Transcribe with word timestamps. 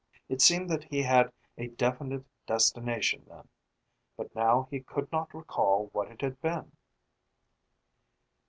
It 0.29 0.41
seemed 0.41 0.67
that 0.71 0.85
he 0.85 1.03
had 1.03 1.31
a 1.59 1.67
definite 1.67 2.25
destination 2.47 3.23
then, 3.27 3.47
but 4.17 4.33
now 4.33 4.67
he 4.71 4.79
could 4.81 5.11
not 5.11 5.31
recall 5.35 5.89
what 5.93 6.07
it 6.09 6.21
had 6.21 6.41
been. 6.41 6.71